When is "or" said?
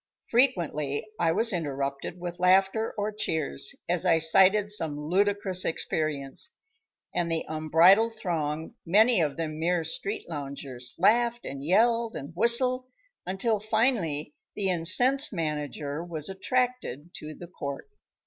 2.97-3.11